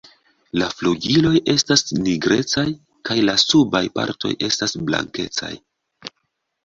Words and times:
La 0.59 0.69
flugiloj 0.77 1.33
estas 1.53 1.83
nigrecaj 2.07 2.65
kaj 3.09 3.17
la 3.29 3.37
subaj 3.43 3.83
partoj 4.01 4.33
estas 4.51 4.75
blankecaj. 4.89 5.53